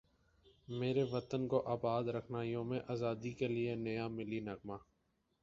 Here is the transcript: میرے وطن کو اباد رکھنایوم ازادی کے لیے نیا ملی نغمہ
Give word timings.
میرے 0.67 1.03
وطن 1.11 1.47
کو 1.47 1.61
اباد 1.73 2.07
رکھنایوم 2.15 2.73
ازادی 2.87 3.31
کے 3.39 3.47
لیے 3.47 3.75
نیا 3.75 4.07
ملی 4.09 4.39
نغمہ 4.39 4.77